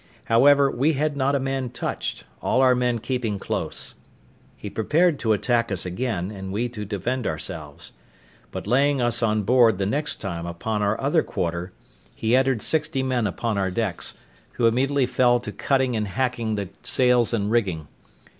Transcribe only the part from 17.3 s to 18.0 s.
and rigging.